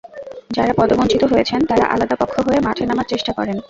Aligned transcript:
যাঁরা 0.55 0.73
পদবঞ্চিত 0.79 1.23
হয়েছেন, 1.31 1.59
তাঁরা 1.69 1.85
আলাদা 1.85 2.15
পক্ষ 2.21 2.35
হয়ে 2.47 2.59
মাঠে 2.59 2.83
নামার 2.85 3.07
চেষ্টা 3.07 3.31
করেন। 3.37 3.57